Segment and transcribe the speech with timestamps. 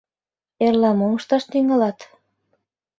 [0.65, 1.99] Эрла мом ышташ тӱҥалат?